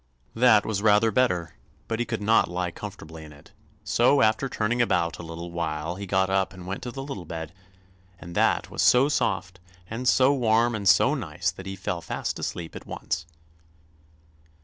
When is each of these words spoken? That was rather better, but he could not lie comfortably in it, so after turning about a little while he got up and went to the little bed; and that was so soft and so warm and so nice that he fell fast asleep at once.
That 0.33 0.65
was 0.65 0.81
rather 0.81 1.11
better, 1.11 1.53
but 1.87 1.99
he 1.99 2.05
could 2.05 2.23
not 2.23 2.49
lie 2.49 2.71
comfortably 2.71 3.23
in 3.23 3.31
it, 3.31 3.51
so 3.83 4.23
after 4.23 4.49
turning 4.49 4.81
about 4.81 5.19
a 5.19 5.21
little 5.21 5.51
while 5.51 5.95
he 5.95 6.07
got 6.07 6.27
up 6.27 6.53
and 6.53 6.65
went 6.65 6.81
to 6.81 6.89
the 6.91 7.03
little 7.03 7.23
bed; 7.23 7.53
and 8.17 8.33
that 8.33 8.71
was 8.71 8.81
so 8.81 9.09
soft 9.09 9.59
and 9.87 10.07
so 10.07 10.33
warm 10.33 10.73
and 10.73 10.89
so 10.89 11.13
nice 11.13 11.51
that 11.51 11.67
he 11.67 11.75
fell 11.75 12.01
fast 12.01 12.39
asleep 12.39 12.75
at 12.75 12.87
once. 12.87 13.27